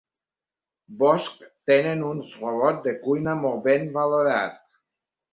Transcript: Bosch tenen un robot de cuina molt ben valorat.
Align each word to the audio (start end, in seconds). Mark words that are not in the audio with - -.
Bosch 1.01 1.35
tenen 1.71 2.01
un 2.07 2.23
robot 2.37 2.79
de 2.87 2.93
cuina 3.03 3.35
molt 3.43 3.61
ben 3.67 3.85
valorat. 3.99 4.57